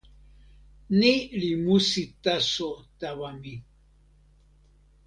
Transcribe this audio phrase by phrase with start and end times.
[0.99, 2.69] ni li musi taso
[2.99, 3.55] tawa mi.